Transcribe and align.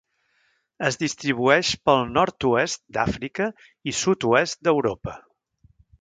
Es 0.87 0.95
distribueix 1.01 1.73
pel 1.89 2.01
nord-oest 2.15 2.81
d'Àfrica 2.97 3.51
i 3.93 3.97
sud-oest 3.99 4.63
d'Europa. 4.69 5.15